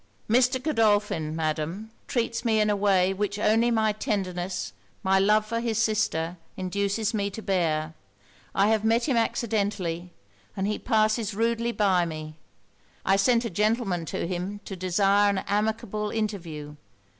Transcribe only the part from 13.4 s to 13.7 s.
a